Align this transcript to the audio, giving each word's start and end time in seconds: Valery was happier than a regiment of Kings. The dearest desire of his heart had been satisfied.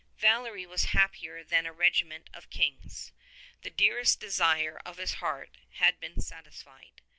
Valery 0.17 0.65
was 0.65 0.85
happier 0.97 1.43
than 1.43 1.67
a 1.67 1.71
regiment 1.71 2.27
of 2.33 2.49
Kings. 2.49 3.11
The 3.61 3.69
dearest 3.69 4.19
desire 4.19 4.81
of 4.83 4.97
his 4.97 5.13
heart 5.21 5.59
had 5.73 5.99
been 5.99 6.19
satisfied. 6.21 7.03